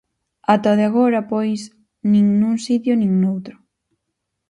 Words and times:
Ata 0.53 0.69
o 0.73 0.77
de 0.79 0.85
agora, 0.89 1.27
pois, 1.31 1.61
nin 2.11 2.25
nun 2.39 2.55
sitio 2.67 2.93
nin 2.97 3.11
noutro. 3.21 3.55